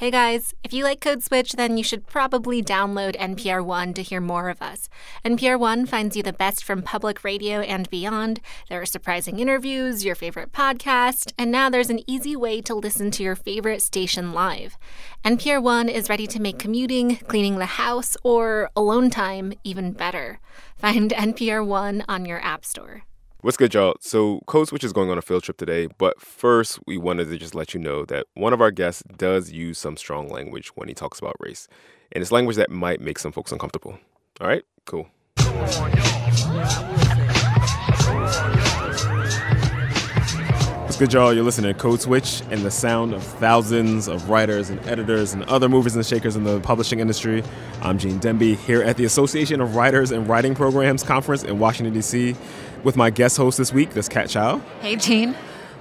Hey 0.00 0.10
guys, 0.10 0.54
if 0.64 0.72
you 0.72 0.82
like 0.82 1.02
Code 1.02 1.22
Switch, 1.22 1.52
then 1.52 1.76
you 1.76 1.84
should 1.84 2.06
probably 2.06 2.62
download 2.62 3.18
NPR 3.18 3.62
One 3.62 3.92
to 3.92 4.02
hear 4.02 4.18
more 4.18 4.48
of 4.48 4.62
us. 4.62 4.88
NPR 5.26 5.60
One 5.60 5.84
finds 5.84 6.16
you 6.16 6.22
the 6.22 6.32
best 6.32 6.64
from 6.64 6.80
public 6.80 7.22
radio 7.22 7.60
and 7.60 7.86
beyond. 7.90 8.40
There 8.70 8.80
are 8.80 8.86
surprising 8.86 9.40
interviews, 9.40 10.02
your 10.02 10.14
favorite 10.14 10.52
podcast, 10.52 11.34
and 11.36 11.50
now 11.50 11.68
there's 11.68 11.90
an 11.90 12.00
easy 12.06 12.34
way 12.34 12.62
to 12.62 12.74
listen 12.74 13.10
to 13.10 13.22
your 13.22 13.36
favorite 13.36 13.82
station 13.82 14.32
live. 14.32 14.78
NPR 15.22 15.62
One 15.62 15.90
is 15.90 16.08
ready 16.08 16.26
to 16.28 16.40
make 16.40 16.58
commuting, 16.58 17.16
cleaning 17.16 17.58
the 17.58 17.66
house, 17.66 18.16
or 18.22 18.70
alone 18.74 19.10
time 19.10 19.52
even 19.64 19.92
better. 19.92 20.40
Find 20.78 21.10
NPR 21.10 21.66
One 21.66 22.06
on 22.08 22.24
your 22.24 22.42
App 22.42 22.64
Store. 22.64 23.02
What's 23.42 23.56
good, 23.56 23.72
y'all? 23.72 23.94
So, 24.00 24.40
Code 24.44 24.68
Switch 24.68 24.84
is 24.84 24.92
going 24.92 25.08
on 25.08 25.16
a 25.16 25.22
field 25.22 25.44
trip 25.44 25.56
today, 25.56 25.88
but 25.96 26.20
first, 26.20 26.78
we 26.86 26.98
wanted 26.98 27.30
to 27.30 27.38
just 27.38 27.54
let 27.54 27.72
you 27.72 27.80
know 27.80 28.04
that 28.04 28.26
one 28.34 28.52
of 28.52 28.60
our 28.60 28.70
guests 28.70 29.02
does 29.16 29.50
use 29.50 29.78
some 29.78 29.96
strong 29.96 30.28
language 30.28 30.68
when 30.74 30.88
he 30.88 30.94
talks 30.94 31.18
about 31.18 31.36
race, 31.40 31.66
and 32.12 32.20
it's 32.20 32.30
language 32.30 32.56
that 32.56 32.70
might 32.70 33.00
make 33.00 33.18
some 33.18 33.32
folks 33.32 33.50
uncomfortable. 33.50 33.98
All 34.42 34.46
right, 34.46 34.62
cool. 34.84 35.08
What's 40.82 40.98
good, 40.98 41.12
y'all? 41.14 41.32
You're 41.32 41.44
listening 41.44 41.72
to 41.72 41.80
Code 41.80 42.02
Switch 42.02 42.42
and 42.50 42.60
the 42.60 42.70
sound 42.70 43.14
of 43.14 43.22
thousands 43.22 44.06
of 44.06 44.28
writers 44.28 44.68
and 44.68 44.78
editors 44.86 45.32
and 45.32 45.44
other 45.44 45.70
movers 45.70 45.96
and 45.96 46.04
shakers 46.04 46.36
in 46.36 46.44
the 46.44 46.60
publishing 46.60 47.00
industry. 47.00 47.42
I'm 47.80 47.96
Gene 47.96 48.20
Demby 48.20 48.58
here 48.58 48.82
at 48.82 48.98
the 48.98 49.06
Association 49.06 49.62
of 49.62 49.76
Writers 49.76 50.10
and 50.10 50.28
Writing 50.28 50.54
Programs 50.54 51.02
Conference 51.02 51.42
in 51.42 51.58
Washington, 51.58 51.94
D.C 51.94 52.36
with 52.84 52.96
my 52.96 53.10
guest 53.10 53.36
host 53.36 53.58
this 53.58 53.72
week. 53.72 53.90
That's 53.90 54.08
Kat 54.08 54.28
Chow. 54.28 54.58
Hey, 54.80 54.96
Gene. 54.96 55.34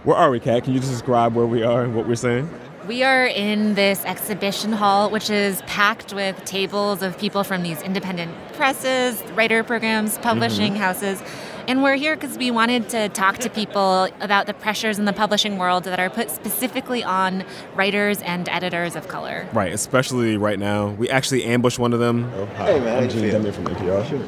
Where 0.03 0.15
are 0.15 0.31
we, 0.31 0.39
Kat? 0.39 0.63
Can 0.63 0.73
you 0.73 0.79
just 0.79 0.91
describe 0.91 1.35
where 1.35 1.45
we 1.45 1.63
are 1.63 1.83
and 1.83 1.95
what 1.95 2.07
we're 2.07 2.15
saying? 2.15 2.49
We 2.87 3.03
are 3.03 3.27
in 3.27 3.75
this 3.75 4.03
exhibition 4.05 4.71
hall, 4.71 5.11
which 5.11 5.29
is 5.29 5.61
packed 5.63 6.13
with 6.13 6.43
tables 6.45 7.03
of 7.03 7.17
people 7.19 7.43
from 7.43 7.61
these 7.61 7.81
independent 7.81 8.31
presses, 8.53 9.21
writer 9.33 9.63
programs, 9.63 10.17
publishing 10.17 10.73
mm-hmm. 10.73 10.81
houses. 10.81 11.21
And 11.67 11.83
we're 11.83 11.97
here 11.97 12.15
because 12.15 12.35
we 12.35 12.49
wanted 12.49 12.89
to 12.89 13.09
talk 13.09 13.37
to 13.39 13.49
people 13.51 14.05
about 14.21 14.47
the 14.47 14.55
pressures 14.55 14.97
in 14.97 15.05
the 15.05 15.13
publishing 15.13 15.59
world 15.59 15.83
that 15.83 15.99
are 15.99 16.09
put 16.09 16.31
specifically 16.31 17.03
on 17.03 17.43
writers 17.75 18.23
and 18.23 18.49
editors 18.49 18.95
of 18.95 19.07
color. 19.07 19.47
Right, 19.53 19.71
especially 19.71 20.37
right 20.37 20.57
now. 20.57 20.87
We 20.87 21.11
actually 21.11 21.43
ambushed 21.43 21.77
one 21.77 21.93
of 21.93 21.99
them. 21.99 22.31
Oh, 22.33 22.45
hi. 22.55 22.71
Hey, 22.71 22.79
man. 22.79 23.03
I'm 23.03 23.09
Gene 23.09 23.25
Demby 23.25 23.53
from 23.53 23.65
NPR. 23.65 24.09
Sure. 24.09 24.27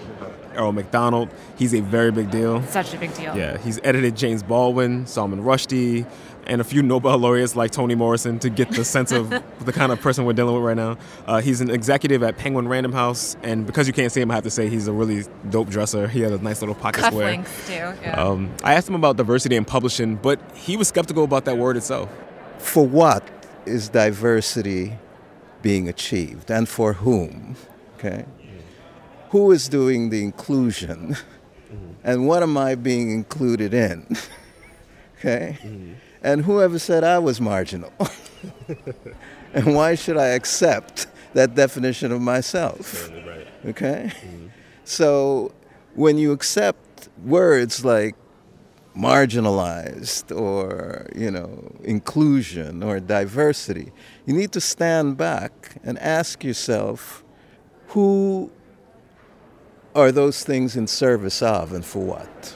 Erroll 0.55 0.73
McDonald. 0.73 1.29
He's 1.57 1.73
a 1.73 1.81
very 1.81 2.11
big 2.11 2.31
deal. 2.31 2.61
Such 2.63 2.93
a 2.93 2.97
big 2.97 3.13
deal. 3.13 3.35
Yeah, 3.37 3.57
he's 3.57 3.79
edited 3.83 4.15
James 4.15 4.43
Baldwin, 4.43 5.05
Salman 5.05 5.43
Rushdie, 5.43 6.05
and 6.47 6.59
a 6.61 6.63
few 6.63 6.81
Nobel 6.81 7.17
laureates 7.17 7.55
like 7.55 7.71
Toni 7.71 7.95
Morrison 7.95 8.39
to 8.39 8.49
get 8.49 8.69
the 8.71 8.83
sense 8.83 9.11
of 9.11 9.29
the 9.65 9.73
kind 9.73 9.91
of 9.91 10.01
person 10.01 10.25
we're 10.25 10.33
dealing 10.33 10.55
with 10.55 10.63
right 10.63 10.77
now. 10.77 10.97
Uh, 11.25 11.41
he's 11.41 11.61
an 11.61 11.69
executive 11.69 12.23
at 12.23 12.37
Penguin 12.37 12.67
Random 12.67 12.91
House, 12.93 13.37
and 13.43 13.65
because 13.65 13.87
you 13.87 13.93
can't 13.93 14.11
see 14.11 14.21
him, 14.21 14.31
I 14.31 14.35
have 14.35 14.43
to 14.43 14.49
say 14.49 14.69
he's 14.69 14.87
a 14.87 14.93
really 14.93 15.23
dope 15.49 15.69
dresser. 15.69 16.07
He 16.07 16.21
had 16.21 16.31
a 16.31 16.37
nice 16.39 16.61
little 16.61 16.75
pocket 16.75 17.05
square. 17.05 17.43
too. 17.65 17.73
Yeah. 17.73 18.15
Um, 18.17 18.51
I 18.63 18.73
asked 18.73 18.89
him 18.89 18.95
about 18.95 19.17
diversity 19.17 19.55
in 19.55 19.65
publishing, 19.65 20.15
but 20.15 20.39
he 20.55 20.77
was 20.77 20.87
skeptical 20.87 21.23
about 21.23 21.45
that 21.45 21.57
word 21.57 21.77
itself. 21.77 22.09
For 22.57 22.85
what 22.85 23.27
is 23.65 23.89
diversity 23.89 24.97
being 25.61 25.87
achieved, 25.87 26.49
and 26.49 26.67
for 26.67 26.93
whom? 26.93 27.55
Okay 27.97 28.25
who 29.31 29.51
is 29.51 29.69
doing 29.69 30.09
the 30.09 30.21
inclusion 30.21 31.15
mm-hmm. 31.15 31.91
and 32.03 32.27
what 32.27 32.43
am 32.43 32.57
I 32.57 32.75
being 32.75 33.11
included 33.11 33.73
in? 33.73 34.05
okay? 35.17 35.57
Mm-hmm. 35.63 35.93
And 36.21 36.43
whoever 36.43 36.77
said 36.77 37.05
I 37.05 37.17
was 37.17 37.39
marginal? 37.39 37.93
and 39.53 39.73
why 39.73 39.95
should 39.95 40.17
I 40.17 40.27
accept 40.39 41.07
that 41.33 41.55
definition 41.55 42.11
of 42.11 42.21
myself? 42.21 43.09
Right. 43.09 43.47
Okay? 43.65 44.11
Mm-hmm. 44.13 44.47
So 44.83 45.53
when 45.95 46.17
you 46.17 46.33
accept 46.33 47.07
words 47.23 47.85
like 47.85 48.15
marginalized 48.93 50.37
or 50.37 51.07
you 51.15 51.31
know 51.31 51.71
inclusion 51.81 52.83
or 52.83 52.99
diversity 52.99 53.89
you 54.25 54.33
need 54.33 54.51
to 54.51 54.59
stand 54.59 55.15
back 55.15 55.77
and 55.81 55.97
ask 55.99 56.43
yourself 56.43 57.23
who 57.87 58.51
are 59.95 60.11
those 60.11 60.43
things 60.43 60.75
in 60.75 60.87
service 60.87 61.41
of 61.41 61.73
and 61.73 61.85
for 61.85 62.03
what? 62.03 62.55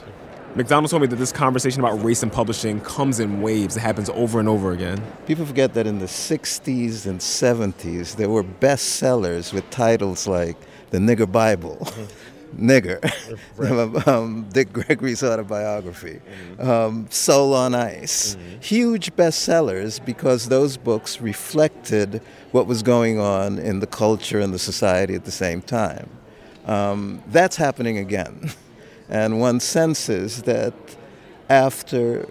McDonald 0.56 0.90
told 0.90 1.02
me 1.02 1.08
that 1.08 1.16
this 1.16 1.32
conversation 1.32 1.80
about 1.80 2.02
race 2.02 2.22
and 2.22 2.32
publishing 2.32 2.80
comes 2.80 3.20
in 3.20 3.42
waves. 3.42 3.76
It 3.76 3.80
happens 3.80 4.08
over 4.08 4.40
and 4.40 4.48
over 4.48 4.72
again. 4.72 5.02
People 5.26 5.44
forget 5.44 5.74
that 5.74 5.86
in 5.86 5.98
the 5.98 6.06
60s 6.06 7.04
and 7.04 7.20
70s, 7.20 8.16
there 8.16 8.30
were 8.30 8.42
bestsellers 8.42 9.52
with 9.52 9.68
titles 9.68 10.26
like 10.26 10.56
The 10.90 10.98
Nigger 10.98 11.30
Bible, 11.30 11.86
Nigger, 12.56 13.02
right. 13.58 14.08
um, 14.08 14.48
Dick 14.50 14.72
Gregory's 14.72 15.22
autobiography, 15.22 16.22
mm-hmm. 16.56 16.70
um, 16.70 17.06
Soul 17.10 17.52
on 17.52 17.74
Ice. 17.74 18.36
Mm-hmm. 18.36 18.60
Huge 18.60 19.14
bestsellers 19.14 20.02
because 20.02 20.48
those 20.48 20.78
books 20.78 21.20
reflected 21.20 22.22
what 22.52 22.66
was 22.66 22.82
going 22.82 23.20
on 23.20 23.58
in 23.58 23.80
the 23.80 23.86
culture 23.86 24.40
and 24.40 24.54
the 24.54 24.58
society 24.58 25.14
at 25.14 25.26
the 25.26 25.30
same 25.30 25.60
time. 25.60 26.08
Um, 26.66 27.22
that's 27.28 27.56
happening 27.56 27.98
again. 27.98 28.50
And 29.08 29.38
one 29.38 29.60
senses 29.60 30.42
that 30.42 30.74
after 31.48 32.28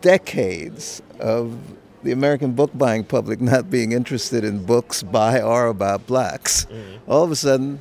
decades 0.00 1.00
of 1.20 1.56
the 2.02 2.10
American 2.10 2.52
book 2.52 2.70
buying 2.74 3.04
public 3.04 3.40
not 3.40 3.70
being 3.70 3.92
interested 3.92 4.44
in 4.44 4.64
books 4.64 5.04
by 5.04 5.40
or 5.40 5.68
about 5.68 6.06
blacks, 6.06 6.64
mm-hmm. 6.64 7.10
all 7.10 7.22
of 7.22 7.30
a 7.30 7.36
sudden 7.36 7.78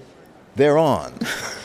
they're 0.56 0.78
on. 0.78 1.18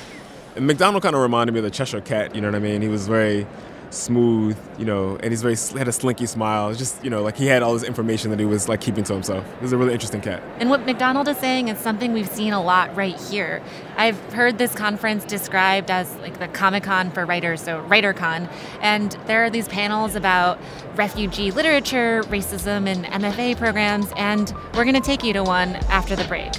McDonald 0.59 1.03
kind 1.03 1.15
of 1.15 1.23
reminded 1.23 1.53
me 1.53 1.59
of 1.59 1.65
the 1.65 1.71
Cheshire 1.71 2.01
Cat, 2.01 2.35
you 2.35 2.41
know 2.41 2.49
what 2.49 2.55
I 2.55 2.61
mean? 2.61 2.83
He 2.83 2.89
was 2.89 3.07
very 3.07 3.47
smooth, 3.91 4.57
you 4.79 4.85
know, 4.85 5.17
and 5.17 5.33
he's 5.33 5.43
very 5.43 5.57
had 5.79 5.89
a 5.89 5.93
slinky 5.93 6.27
smile. 6.27 6.75
Just 6.75 7.03
you 7.05 7.11
know, 7.11 7.23
like 7.23 7.37
he 7.37 7.47
had 7.47 7.63
all 7.63 7.75
this 7.75 7.83
information 7.83 8.31
that 8.31 8.39
he 8.39 8.45
was 8.45 8.69
like 8.69 8.81
keeping 8.81 9.05
to 9.05 9.13
himself. 9.13 9.45
He's 9.61 9.73
a 9.73 9.77
really 9.77 9.93
interesting 9.93 10.21
cat. 10.21 10.43
And 10.59 10.71
what 10.71 10.87
McDonald 10.87 11.29
is 11.29 11.37
saying 11.39 11.69
is 11.69 11.79
something 11.79 12.13
we've 12.13 12.29
seen 12.29 12.53
a 12.53 12.63
lot 12.63 12.95
right 12.97 13.19
here. 13.21 13.63
I've 13.97 14.19
heard 14.33 14.59
this 14.59 14.75
conference 14.75 15.25
described 15.25 15.91
as 15.91 16.15
like 16.17 16.39
the 16.39 16.49
Comic 16.49 16.85
Con 16.85 17.11
for 17.11 17.27
writers, 17.27 17.61
so 17.61 17.83
WriterCon, 17.85 18.51
and 18.81 19.13
there 19.27 19.45
are 19.45 19.51
these 19.51 19.69
panels 19.69 20.15
about 20.15 20.59
refugee 20.95 21.51
literature, 21.51 22.23
racism, 22.25 22.87
and 22.87 23.05
MFA 23.07 23.57
programs, 23.57 24.13
and 24.17 24.53
we're 24.75 24.85
going 24.85 24.95
to 24.95 25.01
take 25.01 25.23
you 25.23 25.33
to 25.33 25.43
one 25.43 25.77
after 25.89 26.17
the 26.17 26.25
break. 26.25 26.53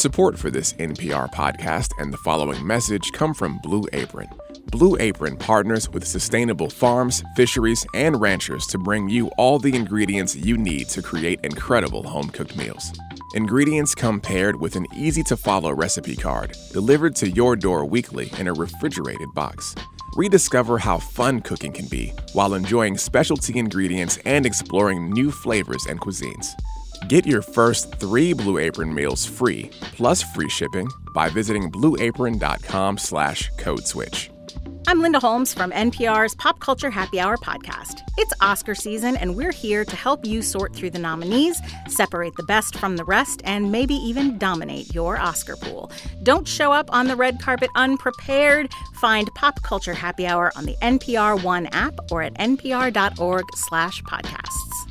Support 0.00 0.38
for 0.38 0.50
this 0.50 0.72
NPR 0.72 1.30
podcast 1.30 1.90
and 1.98 2.10
the 2.10 2.16
following 2.16 2.66
message 2.66 3.12
come 3.12 3.34
from 3.34 3.58
Blue 3.58 3.84
Apron. 3.92 4.30
Blue 4.68 4.96
Apron 4.98 5.36
partners 5.36 5.90
with 5.90 6.06
sustainable 6.06 6.70
farms, 6.70 7.22
fisheries, 7.36 7.84
and 7.92 8.18
ranchers 8.18 8.64
to 8.68 8.78
bring 8.78 9.10
you 9.10 9.28
all 9.36 9.58
the 9.58 9.76
ingredients 9.76 10.34
you 10.34 10.56
need 10.56 10.88
to 10.88 11.02
create 11.02 11.38
incredible 11.42 12.02
home 12.02 12.30
cooked 12.30 12.56
meals. 12.56 12.98
Ingredients 13.34 13.94
come 13.94 14.22
paired 14.22 14.58
with 14.58 14.74
an 14.74 14.86
easy 14.96 15.22
to 15.24 15.36
follow 15.36 15.70
recipe 15.70 16.16
card 16.16 16.56
delivered 16.72 17.14
to 17.16 17.28
your 17.28 17.54
door 17.54 17.84
weekly 17.84 18.32
in 18.38 18.48
a 18.48 18.54
refrigerated 18.54 19.28
box. 19.34 19.74
Rediscover 20.16 20.78
how 20.78 20.96
fun 20.96 21.42
cooking 21.42 21.72
can 21.72 21.88
be 21.88 22.14
while 22.32 22.54
enjoying 22.54 22.96
specialty 22.96 23.58
ingredients 23.58 24.18
and 24.24 24.46
exploring 24.46 25.10
new 25.10 25.30
flavors 25.30 25.84
and 25.84 26.00
cuisines. 26.00 26.54
Get 27.08 27.26
your 27.26 27.42
first 27.42 27.94
three 27.96 28.32
Blue 28.32 28.58
Apron 28.58 28.94
meals 28.94 29.26
free, 29.26 29.70
plus 29.96 30.22
free 30.22 30.48
shipping, 30.48 30.88
by 31.14 31.28
visiting 31.28 31.70
blueapron.com 31.70 32.98
slash 32.98 33.50
code 33.58 33.86
switch. 33.86 34.30
I'm 34.86 35.00
Linda 35.02 35.20
Holmes 35.20 35.54
from 35.54 35.70
NPR's 35.70 36.34
Pop 36.34 36.58
Culture 36.60 36.90
Happy 36.90 37.20
Hour 37.20 37.36
podcast. 37.36 38.00
It's 38.18 38.32
Oscar 38.40 38.74
season, 38.74 39.16
and 39.16 39.36
we're 39.36 39.52
here 39.52 39.84
to 39.84 39.96
help 39.96 40.26
you 40.26 40.42
sort 40.42 40.74
through 40.74 40.90
the 40.90 40.98
nominees, 40.98 41.60
separate 41.88 42.34
the 42.36 42.42
best 42.44 42.76
from 42.76 42.96
the 42.96 43.04
rest, 43.04 43.40
and 43.44 43.70
maybe 43.70 43.94
even 43.94 44.36
dominate 44.38 44.92
your 44.94 45.16
Oscar 45.18 45.56
pool. 45.56 45.92
Don't 46.22 46.46
show 46.46 46.72
up 46.72 46.92
on 46.92 47.06
the 47.06 47.16
red 47.16 47.40
carpet 47.40 47.70
unprepared. 47.76 48.72
Find 48.94 49.28
Pop 49.34 49.62
Culture 49.62 49.94
Happy 49.94 50.26
Hour 50.26 50.52
on 50.56 50.64
the 50.64 50.76
NPR 50.82 51.42
One 51.42 51.66
app 51.66 51.94
or 52.10 52.22
at 52.22 52.34
npr.org 52.34 53.44
slash 53.54 54.02
podcasts. 54.02 54.89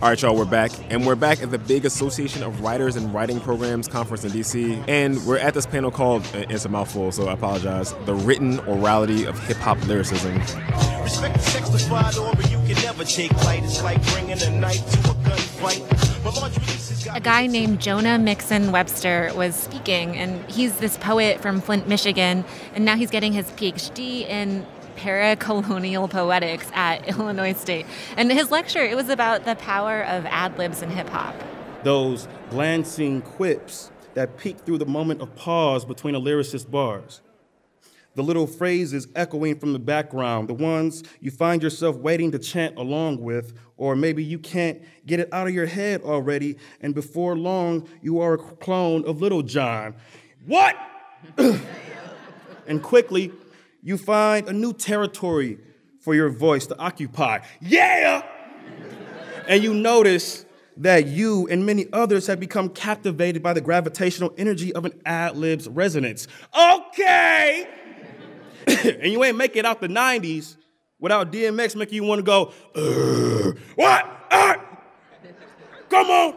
All 0.00 0.08
right, 0.08 0.22
y'all, 0.22 0.36
we're 0.36 0.44
back. 0.44 0.70
And 0.90 1.04
we're 1.06 1.16
back 1.16 1.42
at 1.42 1.50
the 1.50 1.58
big 1.58 1.84
Association 1.84 2.42
of 2.42 2.60
Writers 2.60 2.96
and 2.96 3.12
Writing 3.12 3.40
Programs 3.40 3.88
conference 3.88 4.24
in 4.24 4.30
DC. 4.30 4.84
And 4.88 5.24
we're 5.26 5.38
at 5.38 5.54
this 5.54 5.66
panel 5.66 5.90
called, 5.90 6.22
uh, 6.34 6.44
it's 6.48 6.64
a 6.64 6.68
mouthful, 6.68 7.10
so 7.10 7.28
I 7.28 7.32
apologize, 7.32 7.94
The 8.04 8.14
Written 8.14 8.58
Orality 8.58 9.26
of 9.26 9.38
Hip 9.46 9.56
Hop 9.58 9.84
Lyricism. 9.86 10.34
Respect 11.02 11.34
the 11.34 11.40
never 12.98 13.04
take. 13.04 13.32
It's 13.64 13.82
like 13.82 14.02
bringing 14.12 14.42
a 14.42 14.50
knife 14.60 14.90
to 14.92 15.10
a 15.10 15.14
gunfight. 15.14 15.97
A 17.14 17.20
guy 17.20 17.46
named 17.46 17.80
Jonah 17.80 18.18
Mixon 18.18 18.70
Webster 18.70 19.30
was 19.34 19.54
speaking, 19.54 20.16
and 20.16 20.44
he's 20.50 20.78
this 20.78 20.96
poet 20.98 21.40
from 21.40 21.60
Flint, 21.60 21.88
Michigan, 21.88 22.44
and 22.74 22.84
now 22.84 22.96
he's 22.96 23.10
getting 23.10 23.32
his 23.32 23.46
PhD 23.52 24.28
in 24.28 24.66
paracolonial 24.96 26.10
poetics 26.10 26.70
at 26.74 27.08
Illinois 27.18 27.54
State. 27.54 27.86
And 28.16 28.30
his 28.30 28.50
lecture, 28.50 28.84
it 28.84 28.96
was 28.96 29.08
about 29.08 29.44
the 29.44 29.56
power 29.56 30.02
of 30.02 30.26
ad 30.26 30.58
libs 30.58 30.82
in 30.82 30.90
hip 30.90 31.08
hop. 31.08 31.34
Those 31.82 32.28
glancing 32.50 33.22
quips 33.22 33.90
that 34.14 34.36
peek 34.36 34.58
through 34.58 34.78
the 34.78 34.86
moment 34.86 35.22
of 35.22 35.34
pause 35.36 35.84
between 35.84 36.14
a 36.14 36.18
lyricist's 36.18 36.68
bars. 36.68 37.22
The 38.14 38.22
little 38.22 38.46
phrases 38.46 39.06
echoing 39.14 39.58
from 39.58 39.72
the 39.72 39.78
background, 39.78 40.48
the 40.48 40.54
ones 40.54 41.04
you 41.20 41.30
find 41.30 41.62
yourself 41.62 41.96
waiting 41.96 42.32
to 42.32 42.38
chant 42.38 42.76
along 42.76 43.22
with, 43.22 43.52
or 43.76 43.94
maybe 43.94 44.24
you 44.24 44.38
can't 44.38 44.82
get 45.06 45.20
it 45.20 45.28
out 45.32 45.46
of 45.46 45.54
your 45.54 45.66
head 45.66 46.02
already, 46.02 46.56
and 46.80 46.94
before 46.94 47.36
long, 47.36 47.88
you 48.02 48.20
are 48.20 48.34
a 48.34 48.38
clone 48.38 49.04
of 49.04 49.20
Lil 49.20 49.42
Jon. 49.42 49.94
What? 50.46 50.76
and 52.66 52.82
quickly, 52.82 53.32
you 53.82 53.96
find 53.96 54.48
a 54.48 54.52
new 54.52 54.72
territory 54.72 55.58
for 56.00 56.14
your 56.14 56.30
voice 56.30 56.66
to 56.66 56.78
occupy. 56.78 57.40
Yeah! 57.60 58.24
and 59.48 59.62
you 59.62 59.74
notice 59.74 60.44
that 60.76 61.06
you 61.06 61.48
and 61.48 61.66
many 61.66 61.86
others 61.92 62.28
have 62.28 62.38
become 62.38 62.68
captivated 62.68 63.42
by 63.42 63.52
the 63.52 63.60
gravitational 63.60 64.32
energy 64.38 64.72
of 64.74 64.84
an 64.84 64.92
ad 65.04 65.36
lib's 65.36 65.66
resonance. 65.66 66.28
Okay! 66.56 67.68
and 68.84 69.12
you 69.12 69.22
ain't 69.24 69.36
make 69.36 69.56
it 69.56 69.64
out 69.64 69.80
the 69.80 69.88
90s 69.88 70.56
without 71.00 71.32
DMX 71.32 71.76
making 71.76 71.94
you 71.94 72.04
want 72.04 72.18
to 72.18 72.22
go, 72.22 72.52
what? 73.76 74.26
Uh, 74.30 74.54
come 75.88 76.10
on! 76.10 76.34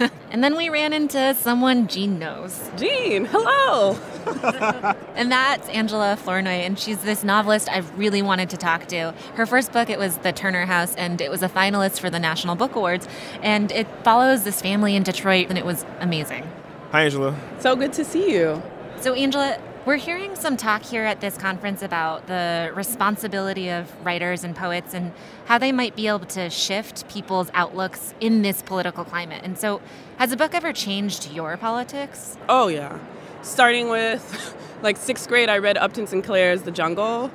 and 0.30 0.44
then 0.44 0.56
we 0.56 0.68
ran 0.68 0.92
into 0.92 1.34
someone 1.34 1.88
Gene 1.88 2.18
knows. 2.18 2.70
Gene, 2.76 3.24
hello. 3.24 3.98
and 5.14 5.30
that's 5.32 5.68
Angela 5.68 6.16
Flournoy, 6.16 6.50
and 6.50 6.78
she's 6.78 6.98
this 6.98 7.24
novelist 7.24 7.68
I've 7.68 7.98
really 7.98 8.22
wanted 8.22 8.50
to 8.50 8.56
talk 8.56 8.86
to. 8.88 9.12
Her 9.34 9.46
first 9.46 9.72
book, 9.72 9.90
it 9.90 9.98
was 9.98 10.18
The 10.18 10.32
Turner 10.32 10.66
House, 10.66 10.94
and 10.96 11.20
it 11.20 11.30
was 11.30 11.42
a 11.42 11.48
finalist 11.48 12.00
for 12.00 12.10
the 12.10 12.18
National 12.18 12.54
Book 12.54 12.76
Awards. 12.76 13.08
And 13.42 13.72
it 13.72 13.86
follows 14.04 14.44
this 14.44 14.60
family 14.60 14.94
in 14.94 15.02
Detroit, 15.02 15.46
and 15.48 15.58
it 15.58 15.64
was 15.64 15.84
amazing. 16.00 16.48
Hi, 16.92 17.04
Angela. 17.04 17.36
So 17.58 17.74
good 17.74 17.92
to 17.94 18.04
see 18.04 18.32
you. 18.32 18.62
So, 19.00 19.14
Angela, 19.14 19.58
we're 19.84 19.96
hearing 19.96 20.36
some 20.36 20.56
talk 20.56 20.82
here 20.82 21.04
at 21.04 21.20
this 21.20 21.36
conference 21.36 21.82
about 21.82 22.26
the 22.26 22.70
responsibility 22.74 23.70
of 23.70 23.90
writers 24.04 24.44
and 24.44 24.54
poets 24.54 24.94
and 24.94 25.12
how 25.46 25.58
they 25.58 25.72
might 25.72 25.96
be 25.96 26.08
able 26.08 26.26
to 26.26 26.50
shift 26.50 27.08
people's 27.08 27.50
outlooks 27.54 28.14
in 28.20 28.42
this 28.42 28.62
political 28.62 29.04
climate. 29.04 29.40
And 29.44 29.58
so, 29.58 29.80
has 30.18 30.30
the 30.30 30.36
book 30.36 30.54
ever 30.54 30.72
changed 30.72 31.32
your 31.32 31.56
politics? 31.56 32.36
Oh, 32.48 32.68
yeah. 32.68 32.98
Starting 33.42 33.88
with 33.88 34.56
like 34.82 34.96
sixth 34.96 35.28
grade, 35.28 35.48
I 35.48 35.58
read 35.58 35.78
Upton 35.78 36.06
Sinclair's 36.06 36.62
The 36.62 36.70
Jungle. 36.70 37.30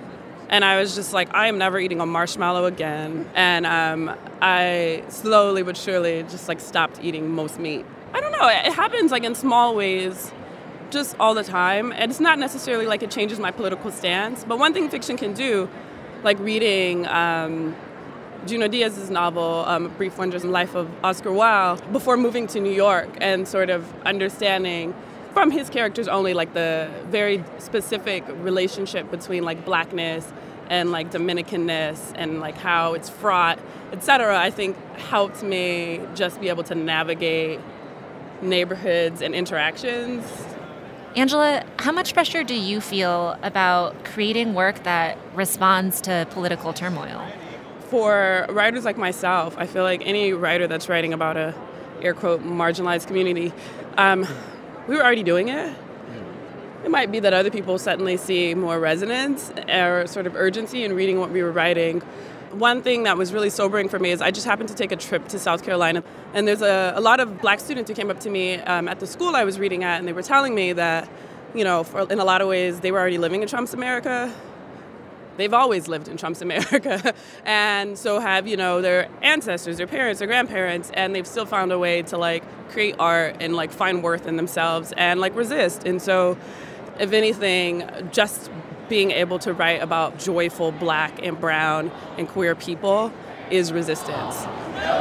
And 0.49 0.63
I 0.63 0.79
was 0.79 0.93
just 0.93 1.13
like, 1.13 1.33
I 1.33 1.47
am 1.47 1.57
never 1.57 1.79
eating 1.79 1.99
a 1.99 2.05
marshmallow 2.05 2.65
again. 2.65 3.27
And 3.33 3.65
um, 3.65 4.15
I 4.41 5.03
slowly 5.07 5.63
but 5.63 5.77
surely 5.77 6.23
just 6.23 6.47
like 6.47 6.59
stopped 6.59 6.99
eating 7.01 7.29
most 7.31 7.57
meat. 7.59 7.85
I 8.13 8.21
don't 8.21 8.31
know, 8.31 8.47
it 8.47 8.73
happens 8.73 9.11
like 9.11 9.23
in 9.23 9.33
small 9.33 9.75
ways 9.75 10.31
just 10.93 11.15
all 11.19 11.33
the 11.33 11.43
time. 11.43 11.91
And 11.91 12.11
it's 12.11 12.19
not 12.19 12.39
necessarily 12.39 12.85
like 12.85 13.03
it 13.03 13.11
changes 13.11 13.39
my 13.39 13.51
political 13.51 13.91
stance, 13.91 14.45
but 14.45 14.59
one 14.59 14.73
thing 14.73 14.89
fiction 14.89 15.17
can 15.17 15.33
do, 15.33 15.67
like 16.23 16.39
reading 16.39 17.07
um, 17.07 17.75
Junot 18.45 18.71
Díaz's 18.71 19.09
novel, 19.09 19.65
um, 19.67 19.89
Brief 19.97 20.17
Wondrous 20.17 20.43
Life 20.43 20.75
of 20.75 20.89
Oscar 21.03 21.31
Wao, 21.31 21.91
before 21.91 22.15
moving 22.15 22.47
to 22.47 22.59
New 22.59 22.71
York 22.71 23.09
and 23.19 23.47
sort 23.47 23.69
of 23.69 23.91
understanding 24.05 24.93
from 25.33 25.49
his 25.49 25.69
characters 25.69 26.07
only 26.07 26.33
like 26.33 26.53
the 26.53 26.89
very 27.07 27.43
specific 27.57 28.23
relationship 28.27 29.09
between 29.09 29.43
like 29.43 29.65
blackness 29.65 30.31
and 30.69 30.91
like 30.91 31.11
Dominicanness 31.11 32.13
and 32.15 32.39
like 32.39 32.55
how 32.55 32.93
it's 32.93 33.09
fraught, 33.09 33.59
etc. 33.91 34.37
I 34.39 34.51
think 34.51 34.77
helped 34.97 35.41
me 35.41 36.01
just 36.13 36.39
be 36.39 36.49
able 36.49 36.63
to 36.65 36.75
navigate 36.75 37.59
neighborhoods 38.41 39.21
and 39.21 39.33
interactions 39.33 40.23
Angela, 41.15 41.63
how 41.77 41.91
much 41.91 42.15
pressure 42.15 42.43
do 42.43 42.55
you 42.55 42.81
feel 42.81 43.37
about 43.43 44.03
creating 44.03 44.55
work 44.55 44.81
that 44.81 45.15
responds 45.35 46.01
to 46.01 46.27
political 46.31 46.73
turmoil? 46.73 47.23
For 47.89 48.47
writers 48.49 48.83
like 48.83 48.97
myself, 48.97 49.55
I 49.55 49.67
feel 49.67 49.83
like 49.83 50.01
any 50.05 50.33
writer 50.33 50.65
that's 50.65 50.89
writing 50.89 51.13
about 51.13 51.37
a 51.37 51.53
air 52.01 52.15
quote 52.15 52.41
marginalized 52.41 53.05
community, 53.05 53.53
um, 53.95 54.27
we 54.87 54.95
were 54.95 55.03
already 55.03 55.21
doing 55.21 55.49
it. 55.49 55.75
It 56.83 56.89
might 56.89 57.11
be 57.11 57.19
that 57.19 57.33
other 57.33 57.51
people 57.51 57.77
suddenly 57.77 58.17
see 58.17 58.55
more 58.55 58.79
resonance 58.79 59.51
or 59.69 60.07
sort 60.07 60.25
of 60.25 60.35
urgency 60.35 60.83
in 60.83 60.93
reading 60.93 61.19
what 61.19 61.29
we 61.29 61.43
were 61.43 61.51
writing. 61.51 62.01
One 62.53 62.83
thing 62.83 63.03
that 63.03 63.17
was 63.17 63.33
really 63.33 63.49
sobering 63.49 63.89
for 63.89 63.97
me 63.97 64.11
is 64.11 64.21
I 64.21 64.29
just 64.29 64.45
happened 64.45 64.69
to 64.69 64.75
take 64.75 64.91
a 64.91 64.95
trip 64.95 65.27
to 65.29 65.39
South 65.39 65.63
Carolina, 65.63 66.03
and 66.35 66.47
there's 66.47 66.61
a, 66.61 66.93
a 66.95 67.01
lot 67.01 67.19
of 67.19 67.41
black 67.41 67.59
students 67.59 67.89
who 67.89 67.95
came 67.95 68.11
up 68.11 68.19
to 68.19 68.29
me 68.29 68.57
um, 68.59 68.87
at 68.87 68.99
the 68.99 69.07
school 69.07 69.35
I 69.35 69.43
was 69.43 69.57
reading 69.57 69.83
at, 69.83 69.97
and 69.97 70.07
they 70.07 70.13
were 70.13 70.21
telling 70.21 70.53
me 70.53 70.71
that, 70.73 71.09
you 71.55 71.63
know, 71.63 71.83
for, 71.83 72.01
in 72.11 72.19
a 72.19 72.23
lot 72.23 72.41
of 72.41 72.47
ways, 72.47 72.79
they 72.81 72.91
were 72.91 72.99
already 72.99 73.17
living 73.17 73.41
in 73.41 73.47
Trump's 73.47 73.73
America. 73.73 74.31
They've 75.35 75.53
always 75.53 75.87
lived 75.87 76.07
in 76.07 76.15
Trump's 76.15 76.43
America, 76.43 77.15
and 77.45 77.97
so 77.97 78.19
have 78.19 78.47
you 78.47 78.55
know 78.55 78.83
their 78.83 79.09
ancestors, 79.23 79.77
their 79.77 79.87
parents, 79.87 80.19
their 80.19 80.27
grandparents, 80.27 80.91
and 80.93 81.15
they've 81.15 81.25
still 81.25 81.47
found 81.47 81.71
a 81.71 81.79
way 81.79 82.03
to 82.03 82.19
like 82.19 82.43
create 82.69 82.95
art 82.99 83.37
and 83.39 83.55
like 83.55 83.71
find 83.71 84.03
worth 84.03 84.27
in 84.27 84.37
themselves 84.37 84.93
and 84.95 85.19
like 85.19 85.35
resist. 85.35 85.87
And 85.87 85.99
so, 85.99 86.37
if 86.99 87.13
anything, 87.13 87.89
just 88.11 88.51
being 88.93 89.09
able 89.09 89.39
to 89.39 89.51
write 89.55 89.81
about 89.81 90.19
joyful 90.19 90.71
black 90.71 91.19
and 91.25 91.41
brown 91.41 91.89
and 92.19 92.29
queer 92.29 92.53
people 92.53 93.11
is 93.49 93.73
resistance. 93.73 94.43
No 94.43 94.93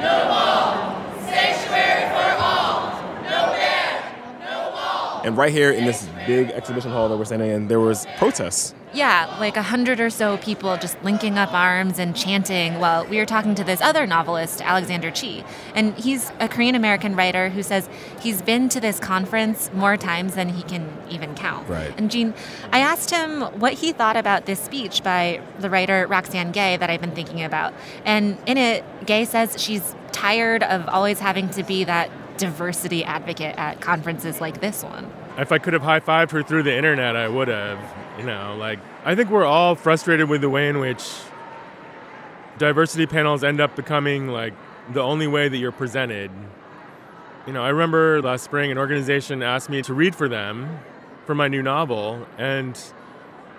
no 0.00 0.26
wall, 0.30 1.02
sanctuary 1.26 2.06
for 2.14 2.30
all. 2.40 2.92
No 3.24 3.40
man, 3.58 4.38
no 4.38 4.70
wall. 4.70 5.11
And 5.24 5.36
right 5.36 5.52
here 5.52 5.70
in 5.70 5.84
this 5.84 6.08
big 6.26 6.50
exhibition 6.50 6.90
hall 6.90 7.08
that 7.08 7.16
we're 7.16 7.24
standing 7.24 7.50
in, 7.50 7.68
there 7.68 7.80
was 7.80 8.06
protests 8.18 8.74
yeah, 8.94 9.36
like 9.40 9.56
a 9.56 9.62
hundred 9.62 10.00
or 10.00 10.10
so 10.10 10.36
people 10.36 10.76
just 10.76 11.02
linking 11.02 11.38
up 11.38 11.52
arms 11.52 11.98
and 11.98 12.14
chanting 12.14 12.78
while 12.78 13.06
we 13.06 13.16
were 13.16 13.26
talking 13.26 13.54
to 13.54 13.64
this 13.64 13.80
other 13.80 14.06
novelist, 14.06 14.60
Alexander 14.60 15.10
Chee. 15.10 15.44
And 15.74 15.94
he's 15.94 16.30
a 16.40 16.48
Korean 16.48 16.74
American 16.74 17.16
writer 17.16 17.48
who 17.48 17.62
says 17.62 17.88
he's 18.20 18.42
been 18.42 18.68
to 18.68 18.80
this 18.80 19.00
conference 19.00 19.70
more 19.72 19.96
times 19.96 20.34
than 20.34 20.50
he 20.50 20.62
can 20.62 20.90
even 21.08 21.34
count. 21.34 21.68
Right. 21.68 21.92
And 21.96 22.10
Gene, 22.10 22.34
I 22.70 22.80
asked 22.80 23.10
him 23.10 23.42
what 23.58 23.74
he 23.74 23.92
thought 23.92 24.16
about 24.16 24.44
this 24.44 24.60
speech 24.60 25.02
by 25.02 25.40
the 25.58 25.70
writer 25.70 26.06
Roxane 26.06 26.52
Gay 26.52 26.76
that 26.76 26.90
I've 26.90 27.00
been 27.00 27.14
thinking 27.14 27.42
about. 27.42 27.72
And 28.04 28.36
in 28.46 28.58
it, 28.58 28.84
Gay 29.06 29.24
says 29.24 29.54
she's 29.58 29.94
tired 30.12 30.62
of 30.62 30.86
always 30.88 31.18
having 31.18 31.48
to 31.50 31.62
be 31.62 31.84
that 31.84 32.10
diversity 32.36 33.04
advocate 33.04 33.56
at 33.56 33.80
conferences 33.80 34.40
like 34.40 34.60
this 34.60 34.82
one. 34.82 35.10
If 35.38 35.52
I 35.52 35.58
could 35.58 35.72
have 35.72 35.82
high 35.82 36.00
fived 36.00 36.30
her 36.32 36.42
through 36.42 36.64
the 36.64 36.76
internet, 36.76 37.16
I 37.16 37.28
would 37.28 37.48
have. 37.48 37.78
You 38.18 38.24
know, 38.24 38.56
like, 38.58 38.78
I 39.04 39.14
think 39.14 39.30
we're 39.30 39.44
all 39.44 39.74
frustrated 39.74 40.28
with 40.28 40.42
the 40.42 40.50
way 40.50 40.68
in 40.68 40.78
which 40.78 41.02
diversity 42.58 43.06
panels 43.06 43.42
end 43.42 43.60
up 43.60 43.74
becoming 43.74 44.28
like 44.28 44.54
the 44.92 45.00
only 45.00 45.26
way 45.26 45.48
that 45.48 45.56
you're 45.56 45.72
presented. 45.72 46.30
You 47.46 47.52
know, 47.52 47.62
I 47.62 47.70
remember 47.70 48.22
last 48.22 48.44
spring 48.44 48.70
an 48.70 48.78
organization 48.78 49.42
asked 49.42 49.68
me 49.68 49.82
to 49.82 49.94
read 49.94 50.14
for 50.14 50.28
them 50.28 50.78
for 51.24 51.34
my 51.34 51.48
new 51.48 51.62
novel 51.62 52.26
and 52.38 52.76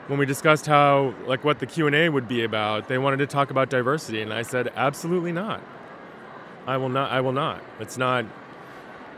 when 0.08 0.20
we 0.20 0.25
discussed 0.25 0.65
how 0.65 1.13
like 1.25 1.44
what 1.44 1.60
the 1.60 1.65
Q&A 1.65 2.10
would 2.10 2.27
be 2.27 2.44
about, 2.44 2.88
they 2.89 2.98
wanted 2.98 3.18
to 3.18 3.27
talk 3.27 3.51
about 3.51 3.70
diversity 3.70 4.22
and 4.22 4.34
I 4.34 4.42
said 4.42 4.72
absolutely 4.75 5.32
not. 5.32 5.62
I 6.65 6.77
will 6.77 6.89
not 6.89 7.12
I 7.12 7.22
will 7.22 7.32
not. 7.34 7.62
It's 7.80 7.98
not 7.98 8.25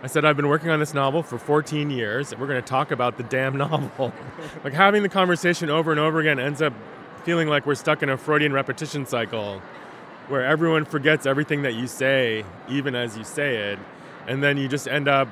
I 0.04 0.08
said, 0.08 0.26
I've 0.26 0.36
been 0.36 0.48
working 0.48 0.70
on 0.70 0.80
this 0.80 0.94
novel 0.94 1.24
for 1.24 1.38
14 1.38 1.90
years, 1.90 2.32
and 2.32 2.40
we're 2.40 2.48
going 2.48 2.62
to 2.62 2.68
talk 2.68 2.92
about 2.92 3.18
the 3.18 3.24
damn 3.24 3.58
novel. 3.58 4.14
like, 4.64 4.74
having 4.74 5.04
the 5.04 5.10
conversation 5.10 5.70
over 5.70 5.92
and 5.92 6.00
over 6.00 6.20
again 6.20 6.40
ends 6.40 6.62
up 6.62 6.74
feeling 7.24 7.48
like 7.48 7.66
we're 7.66 7.76
stuck 7.76 8.04
in 8.04 8.10
a 8.10 8.18
Freudian 8.18 8.54
repetition 8.54 9.06
cycle 9.06 9.62
where 10.28 10.46
everyone 10.46 10.86
forgets 10.86 11.26
everything 11.26 11.64
that 11.64 11.74
you 11.74 11.88
say, 11.88 12.44
even 12.70 12.96
as 12.96 13.18
you 13.18 13.24
say 13.24 13.72
it, 13.72 13.80
and 14.28 14.44
then 14.44 14.58
you 14.58 14.68
just 14.68 14.88
end 14.88 15.08
up 15.08 15.28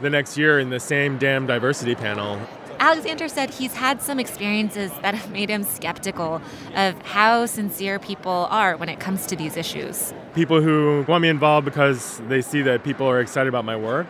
the 0.00 0.10
next 0.10 0.38
year 0.38 0.58
in 0.58 0.70
the 0.70 0.80
same 0.80 1.18
damn 1.18 1.46
diversity 1.46 1.94
panel. 1.94 2.40
Alexander 2.80 3.28
said 3.28 3.50
he's 3.50 3.74
had 3.74 4.00
some 4.00 4.18
experiences 4.18 4.90
that 5.02 5.14
have 5.14 5.30
made 5.30 5.50
him 5.50 5.62
skeptical 5.62 6.40
of 6.74 7.00
how 7.02 7.44
sincere 7.44 7.98
people 7.98 8.48
are 8.50 8.74
when 8.78 8.88
it 8.88 8.98
comes 8.98 9.26
to 9.26 9.36
these 9.36 9.58
issues. 9.58 10.14
People 10.34 10.62
who 10.62 11.04
want 11.06 11.20
me 11.20 11.28
involved 11.28 11.66
because 11.66 12.20
they 12.28 12.40
see 12.40 12.62
that 12.62 12.82
people 12.82 13.06
are 13.06 13.20
excited 13.20 13.48
about 13.50 13.66
my 13.66 13.76
work 13.76 14.06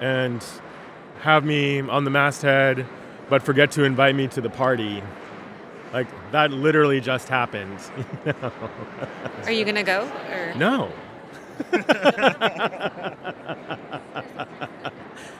and 0.00 0.44
have 1.22 1.42
me 1.44 1.80
on 1.80 2.04
the 2.04 2.10
masthead 2.10 2.86
but 3.30 3.42
forget 3.42 3.70
to 3.72 3.84
invite 3.84 4.14
me 4.14 4.28
to 4.28 4.42
the 4.42 4.50
party. 4.50 5.02
like 5.94 6.06
that 6.32 6.50
literally 6.50 7.00
just 7.00 7.30
happened. 7.30 7.78
Are 9.44 9.52
you 9.52 9.64
gonna 9.64 9.82
go? 9.82 10.06
Or? 10.30 10.54
No. 10.54 10.92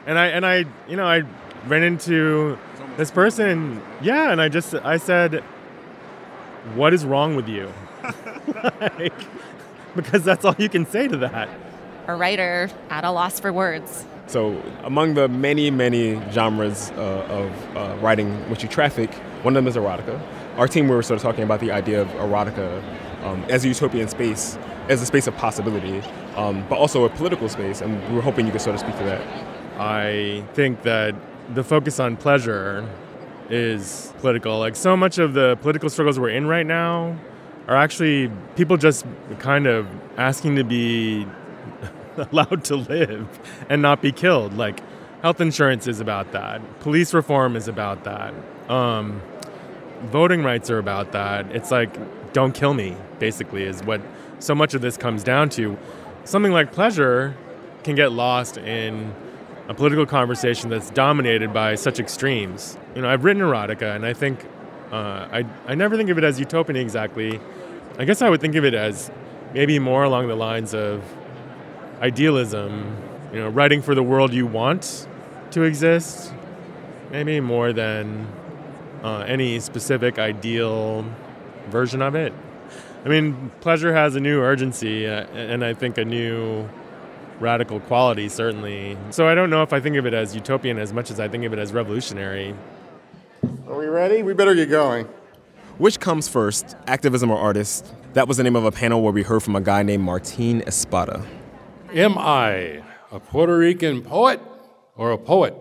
and 0.06 0.18
I 0.18 0.26
and 0.28 0.46
I 0.46 0.64
you 0.88 0.96
know 0.96 1.06
I 1.06 1.22
ran 1.66 1.82
into 1.82 2.58
this 2.96 3.10
person. 3.10 3.82
Yeah 4.00 4.30
and 4.32 4.40
I 4.40 4.48
just 4.48 4.74
I 4.74 4.96
said 4.96 5.42
what 6.74 6.94
is 6.94 7.04
wrong 7.04 7.36
with 7.36 7.48
you? 7.48 7.72
Like, 8.80 9.14
because 9.94 10.24
that's 10.24 10.44
all 10.44 10.54
you 10.58 10.68
can 10.68 10.84
say 10.86 11.06
to 11.06 11.16
that. 11.18 11.48
A 12.08 12.14
writer 12.14 12.68
at 12.90 13.04
a 13.04 13.10
loss 13.10 13.38
for 13.38 13.52
words. 13.52 14.04
So 14.26 14.60
among 14.82 15.14
the 15.14 15.28
many 15.28 15.70
many 15.70 16.20
genres 16.30 16.90
uh, 16.92 17.26
of 17.28 17.76
uh, 17.76 17.96
writing 18.00 18.32
which 18.50 18.62
you 18.62 18.68
traffic 18.68 19.12
one 19.44 19.56
of 19.56 19.64
them 19.64 19.68
is 19.68 19.76
erotica. 19.76 20.20
Our 20.56 20.68
team 20.68 20.88
we 20.88 20.96
were 20.96 21.02
sort 21.02 21.16
of 21.18 21.22
talking 21.22 21.44
about 21.44 21.60
the 21.60 21.70
idea 21.70 22.02
of 22.02 22.08
erotica 22.08 22.82
um, 23.24 23.44
as 23.48 23.64
a 23.64 23.68
utopian 23.68 24.08
space 24.08 24.58
as 24.88 25.00
a 25.00 25.06
space 25.06 25.26
of 25.26 25.36
possibility 25.36 26.02
um, 26.36 26.64
but 26.68 26.78
also 26.78 27.04
a 27.04 27.10
political 27.10 27.48
space 27.48 27.80
and 27.80 28.02
we 28.08 28.16
were 28.16 28.22
hoping 28.22 28.46
you 28.46 28.52
could 28.52 28.60
sort 28.60 28.74
of 28.74 28.80
speak 28.80 28.96
to 28.98 29.04
that. 29.04 29.20
I 29.78 30.44
think 30.54 30.82
that 30.82 31.14
the 31.54 31.64
focus 31.64 32.00
on 32.00 32.16
pleasure 32.16 32.88
is 33.50 34.12
political. 34.20 34.58
Like 34.58 34.76
so 34.76 34.96
much 34.96 35.18
of 35.18 35.34
the 35.34 35.56
political 35.60 35.90
struggles 35.90 36.18
we're 36.18 36.30
in 36.30 36.46
right 36.46 36.66
now 36.66 37.16
are 37.68 37.76
actually 37.76 38.30
people 38.56 38.76
just 38.76 39.06
kind 39.38 39.66
of 39.66 39.86
asking 40.16 40.56
to 40.56 40.64
be 40.64 41.26
allowed 42.16 42.64
to 42.64 42.76
live 42.76 43.28
and 43.68 43.82
not 43.82 44.02
be 44.02 44.12
killed. 44.12 44.56
Like 44.56 44.80
health 45.22 45.40
insurance 45.40 45.86
is 45.86 46.00
about 46.00 46.32
that. 46.32 46.80
Police 46.80 47.14
reform 47.14 47.56
is 47.56 47.68
about 47.68 48.04
that. 48.04 48.34
Um, 48.68 49.20
voting 50.04 50.42
rights 50.42 50.70
are 50.70 50.78
about 50.78 51.12
that. 51.12 51.46
It's 51.52 51.70
like 51.70 52.32
don't 52.32 52.54
kill 52.54 52.74
me, 52.74 52.96
basically, 53.18 53.64
is 53.64 53.82
what 53.82 54.00
so 54.38 54.54
much 54.54 54.74
of 54.74 54.80
this 54.80 54.96
comes 54.96 55.22
down 55.22 55.50
to. 55.50 55.76
Something 56.24 56.52
like 56.52 56.72
pleasure 56.72 57.36
can 57.84 57.94
get 57.94 58.12
lost 58.12 58.56
in 58.56 59.12
a 59.68 59.74
political 59.74 60.06
conversation 60.06 60.70
that's 60.70 60.90
dominated 60.90 61.52
by 61.52 61.74
such 61.74 62.00
extremes. 62.00 62.76
You 62.94 63.02
know, 63.02 63.08
I've 63.08 63.24
written 63.24 63.42
erotica, 63.42 63.94
and 63.94 64.04
I 64.04 64.12
think 64.12 64.44
uh, 64.90 65.28
I 65.32 65.46
I 65.66 65.74
never 65.74 65.96
think 65.96 66.10
of 66.10 66.18
it 66.18 66.24
as 66.24 66.38
utopian 66.40 66.76
exactly. 66.76 67.40
I 67.98 68.04
guess 68.04 68.22
I 68.22 68.30
would 68.30 68.40
think 68.40 68.54
of 68.56 68.64
it 68.64 68.74
as 68.74 69.10
maybe 69.54 69.78
more 69.78 70.04
along 70.04 70.28
the 70.28 70.34
lines 70.34 70.74
of 70.74 71.02
idealism. 72.00 72.96
You 73.32 73.40
know, 73.40 73.48
writing 73.48 73.80
for 73.82 73.94
the 73.94 74.02
world 74.02 74.32
you 74.32 74.46
want 74.46 75.06
to 75.52 75.62
exist, 75.62 76.32
maybe 77.10 77.40
more 77.40 77.72
than 77.72 78.26
uh, 79.02 79.24
any 79.26 79.60
specific 79.60 80.18
ideal 80.18 81.04
version 81.70 82.02
of 82.02 82.14
it. 82.14 82.32
I 83.04 83.08
mean, 83.08 83.50
pleasure 83.60 83.92
has 83.94 84.14
a 84.16 84.20
new 84.20 84.40
urgency, 84.40 85.06
uh, 85.06 85.26
and 85.34 85.64
I 85.64 85.74
think 85.74 85.98
a 85.98 86.04
new 86.04 86.68
radical 87.40 87.80
quality, 87.80 88.28
certainly. 88.28 88.96
So 89.10 89.28
I 89.28 89.34
don't 89.34 89.50
know 89.50 89.62
if 89.62 89.72
I 89.72 89.80
think 89.80 89.96
of 89.96 90.06
it 90.06 90.14
as 90.14 90.34
utopian 90.34 90.78
as 90.78 90.92
much 90.92 91.10
as 91.10 91.20
I 91.20 91.28
think 91.28 91.44
of 91.44 91.52
it 91.52 91.58
as 91.58 91.72
revolutionary. 91.72 92.54
Are 93.68 93.76
we 93.76 93.86
ready? 93.86 94.22
We 94.22 94.34
better 94.34 94.54
get 94.54 94.70
going. 94.70 95.06
Which 95.78 95.98
comes 95.98 96.28
first, 96.28 96.76
activism 96.86 97.30
or 97.30 97.38
artist? 97.38 97.92
That 98.12 98.28
was 98.28 98.36
the 98.36 98.42
name 98.42 98.56
of 98.56 98.64
a 98.64 98.72
panel 98.72 99.02
where 99.02 99.12
we 99.12 99.22
heard 99.22 99.42
from 99.42 99.56
a 99.56 99.60
guy 99.60 99.82
named 99.82 100.04
Martin 100.04 100.62
Espada. 100.62 101.24
Am 101.94 102.16
I 102.18 102.82
a 103.10 103.18
Puerto 103.18 103.56
Rican 103.56 104.02
poet 104.02 104.40
or 104.96 105.12
a 105.12 105.18
poet? 105.18 105.54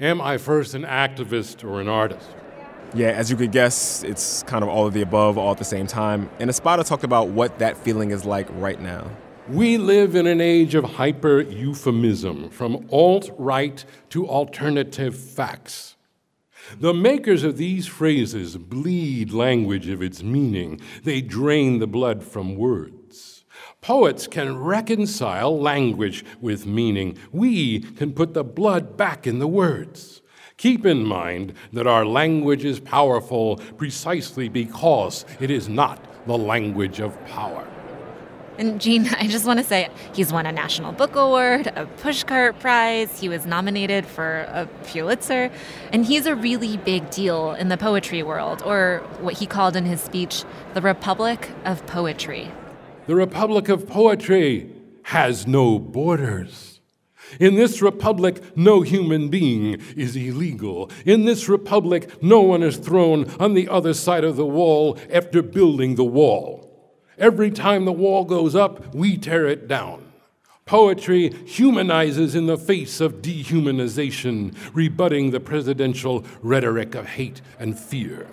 Am 0.00 0.20
I 0.20 0.38
first 0.38 0.74
an 0.74 0.84
activist 0.84 1.64
or 1.64 1.80
an 1.80 1.88
artist? 1.88 2.28
Yeah, 2.94 3.08
as 3.08 3.30
you 3.30 3.36
could 3.36 3.52
guess, 3.52 4.02
it's 4.02 4.42
kind 4.44 4.62
of 4.62 4.70
all 4.70 4.86
of 4.86 4.94
the 4.94 5.02
above 5.02 5.36
all 5.36 5.50
at 5.50 5.58
the 5.58 5.64
same 5.64 5.86
time. 5.86 6.30
And 6.38 6.48
Espada 6.48 6.84
talked 6.84 7.04
about 7.04 7.28
what 7.28 7.58
that 7.58 7.76
feeling 7.76 8.10
is 8.10 8.24
like 8.24 8.46
right 8.52 8.80
now. 8.80 9.10
We 9.48 9.78
live 9.78 10.14
in 10.14 10.26
an 10.26 10.42
age 10.42 10.74
of 10.74 10.84
hyper 10.84 11.40
euphemism, 11.40 12.50
from 12.50 12.86
alt 12.92 13.30
right 13.38 13.82
to 14.10 14.28
alternative 14.28 15.16
facts. 15.16 15.96
The 16.78 16.92
makers 16.92 17.44
of 17.44 17.56
these 17.56 17.86
phrases 17.86 18.58
bleed 18.58 19.32
language 19.32 19.88
of 19.88 20.02
its 20.02 20.22
meaning, 20.22 20.82
they 21.02 21.22
drain 21.22 21.78
the 21.78 21.86
blood 21.86 22.22
from 22.22 22.56
words. 22.56 23.46
Poets 23.80 24.26
can 24.26 24.58
reconcile 24.58 25.58
language 25.58 26.26
with 26.42 26.66
meaning. 26.66 27.16
We 27.32 27.80
can 27.80 28.12
put 28.12 28.34
the 28.34 28.44
blood 28.44 28.98
back 28.98 29.26
in 29.26 29.38
the 29.38 29.48
words. 29.48 30.20
Keep 30.58 30.84
in 30.84 31.06
mind 31.06 31.54
that 31.72 31.86
our 31.86 32.04
language 32.04 32.66
is 32.66 32.80
powerful 32.80 33.56
precisely 33.78 34.50
because 34.50 35.24
it 35.40 35.50
is 35.50 35.70
not 35.70 36.04
the 36.26 36.36
language 36.36 37.00
of 37.00 37.18
power. 37.24 37.66
And 38.58 38.80
Gene, 38.80 39.08
I 39.18 39.28
just 39.28 39.46
want 39.46 39.60
to 39.60 39.64
say 39.64 39.88
he's 40.12 40.32
won 40.32 40.44
a 40.44 40.52
National 40.52 40.92
Book 40.92 41.14
Award, 41.14 41.68
a 41.68 41.86
Pushcart 42.02 42.58
Prize, 42.58 43.20
he 43.20 43.28
was 43.28 43.46
nominated 43.46 44.04
for 44.04 44.40
a 44.48 44.68
Pulitzer, 44.84 45.50
and 45.92 46.04
he's 46.04 46.26
a 46.26 46.34
really 46.34 46.76
big 46.76 47.08
deal 47.10 47.52
in 47.52 47.68
the 47.68 47.76
poetry 47.76 48.22
world, 48.22 48.62
or 48.66 49.02
what 49.20 49.34
he 49.34 49.46
called 49.46 49.76
in 49.76 49.84
his 49.84 50.00
speech, 50.00 50.44
the 50.74 50.82
Republic 50.82 51.50
of 51.64 51.86
Poetry. 51.86 52.50
The 53.06 53.14
Republic 53.14 53.68
of 53.68 53.88
Poetry 53.88 54.72
has 55.04 55.46
no 55.46 55.78
borders. 55.78 56.80
In 57.38 57.54
this 57.54 57.82
republic, 57.82 58.42
no 58.56 58.80
human 58.80 59.28
being 59.28 59.80
is 59.96 60.16
illegal. 60.16 60.90
In 61.04 61.26
this 61.26 61.48
republic, 61.48 62.22
no 62.22 62.40
one 62.40 62.62
is 62.62 62.78
thrown 62.78 63.30
on 63.38 63.54
the 63.54 63.68
other 63.68 63.94
side 63.94 64.24
of 64.24 64.36
the 64.36 64.46
wall 64.46 64.98
after 65.12 65.42
building 65.42 65.94
the 65.94 66.04
wall. 66.04 66.67
Every 67.18 67.50
time 67.50 67.84
the 67.84 67.92
wall 67.92 68.24
goes 68.24 68.54
up, 68.54 68.94
we 68.94 69.16
tear 69.16 69.46
it 69.46 69.66
down. 69.66 70.04
Poetry 70.66 71.30
humanizes 71.46 72.34
in 72.34 72.46
the 72.46 72.58
face 72.58 73.00
of 73.00 73.22
dehumanization, 73.22 74.54
rebutting 74.72 75.30
the 75.30 75.40
presidential 75.40 76.24
rhetoric 76.42 76.94
of 76.94 77.06
hate 77.06 77.40
and 77.58 77.78
fear. 77.78 78.28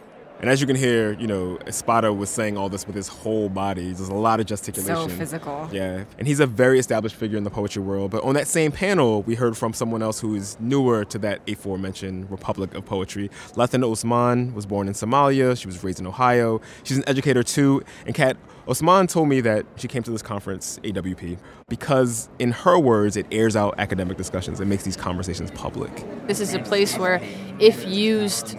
And 0.46 0.52
as 0.52 0.62
you 0.62 0.68
can 0.68 0.76
hear, 0.76 1.14
you 1.14 1.26
know, 1.26 1.58
Espada 1.66 2.14
was 2.14 2.30
saying 2.30 2.56
all 2.56 2.70
this 2.70 2.86
with 2.86 2.96
his 2.96 3.08
whole 3.08 3.50
body. 3.50 3.92
There's 3.94 4.10
a 4.10 4.14
lot 4.14 4.40
of 4.40 4.46
gesticulation. 4.46 5.10
So 5.10 5.16
physical. 5.16 5.68
Yeah. 5.72 6.04
And 6.20 6.28
he's 6.28 6.40
a 6.40 6.46
very 6.46 6.78
established 6.78 7.16
figure 7.16 7.36
in 7.36 7.44
the 7.44 7.50
poetry 7.50 7.82
world. 7.82 8.12
But 8.12 8.24
on 8.24 8.36
that 8.36 8.48
same 8.48 8.72
panel, 8.72 9.24
we 9.24 9.34
heard 9.34 9.58
from 9.58 9.74
someone 9.74 10.04
else 10.04 10.20
who 10.20 10.36
is 10.36 10.56
newer 10.60 11.04
to 11.06 11.18
that 11.18 11.42
aforementioned 11.50 12.30
Republic 12.30 12.76
of 12.76 12.86
Poetry. 12.86 13.32
Ladan 13.56 13.84
Osman 13.84 14.54
was 14.54 14.68
born 14.68 14.88
in 14.88 14.94
Somalia. 14.94 15.60
She 15.60 15.66
was 15.66 15.84
raised 15.84 16.00
in 16.00 16.06
Ohio. 16.06 16.62
She's 16.84 16.98
an 16.98 17.04
educator 17.08 17.42
too. 17.42 17.82
And 18.06 18.14
Kat, 18.14 18.38
Osman 18.68 19.08
told 19.08 19.30
me 19.30 19.42
that 19.42 19.66
she 19.78 19.88
came 19.88 20.04
to 20.04 20.12
this 20.12 20.22
conference, 20.22 20.80
AWP, 20.84 21.40
because 21.70 22.30
in 22.38 22.52
her 22.52 22.78
words, 22.78 23.18
it 23.18 23.26
airs 23.32 23.56
out 23.56 23.74
academic 23.80 24.18
discussions. 24.18 24.60
It 24.60 24.66
makes 24.66 24.84
these 24.84 24.98
conversations 24.98 25.50
public. 25.52 25.92
This 26.28 26.40
is 26.40 26.54
a 26.54 26.60
place 26.60 26.98
where, 26.98 27.20
if 27.60 27.86
used 27.88 28.56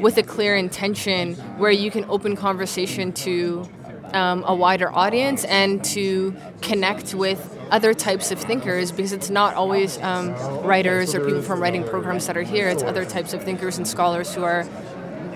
with 0.00 0.16
a 0.16 0.22
clear 0.22 0.56
intention, 0.56 1.34
where 1.58 1.70
you 1.70 1.90
can 1.90 2.04
open 2.08 2.36
conversation 2.36 3.12
to 3.12 3.68
um, 4.12 4.44
a 4.46 4.54
wider 4.54 4.90
audience 4.90 5.44
and 5.44 5.84
to 5.84 6.34
connect 6.62 7.14
with 7.14 7.56
other 7.70 7.92
types 7.92 8.30
of 8.30 8.38
thinkers 8.38 8.92
because 8.92 9.12
it's 9.12 9.30
not 9.30 9.54
always 9.54 9.98
um, 9.98 10.34
writers 10.62 11.14
or 11.14 11.24
people 11.24 11.42
from 11.42 11.60
writing 11.60 11.84
programs 11.84 12.26
that 12.26 12.36
are 12.36 12.42
here, 12.42 12.68
it's 12.68 12.82
other 12.82 13.04
types 13.04 13.32
of 13.32 13.42
thinkers 13.42 13.76
and 13.76 13.86
scholars 13.86 14.34
who 14.34 14.42
are 14.42 14.66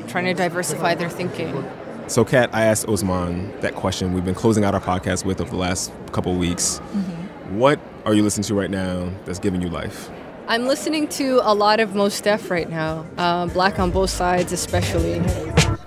trying 0.09 0.25
to 0.25 0.35
diversify 0.35 0.95
their 0.95 1.11
thinking. 1.11 1.69
So, 2.09 2.25
Kat, 2.25 2.51
I 2.53 2.65
asked 2.65 2.89
Osman 2.89 3.59
that 3.61 3.75
question 3.75 4.13
we've 4.13 4.25
been 4.25 4.35
closing 4.35 4.65
out 4.65 4.75
our 4.75 4.81
podcast 4.81 5.25
with 5.25 5.41
over 5.41 5.51
the 5.51 5.57
last 5.57 5.93
couple 6.13 6.35
weeks. 6.35 6.79
Mm-hmm. 6.79 7.59
What 7.59 7.81
are 8.05 8.15
you 8.15 8.23
listening 8.23 8.45
to 8.45 8.55
right 8.55 8.71
now 8.71 9.11
that's 9.25 9.39
giving 9.39 9.63
you 9.63 9.69
life? 9.69 10.11
I'm 10.53 10.67
listening 10.67 11.09
to 11.09 11.41
a 11.45 11.55
lot 11.55 11.81
of 11.81 11.95
Mos 11.95 12.21
Def 12.21 12.51
right 12.51 12.69
now, 12.69 13.07
uh, 13.17 13.47
Black 13.47 13.79
on 13.79 13.91
Both 13.91 14.11
Sides 14.11 14.53
especially. 14.53 15.19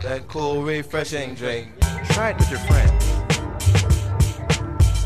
That 0.01 0.23
cool, 0.27 0.63
refreshing 0.63 1.35
drink. 1.35 1.67
Try 2.09 2.31
it 2.31 2.37
with 2.39 2.49
your 2.49 2.61
friends. 2.61 3.05